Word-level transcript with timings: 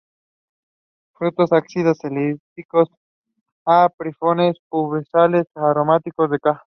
Frutos: 1.15 1.53
ácidos, 1.53 2.03
elípticos 2.03 2.89
a 3.67 3.87
piriformes, 3.99 4.55
pubescentes, 4.67 5.45
aromáticos, 5.55 6.31
de 6.31 6.39
ca. 6.39 6.59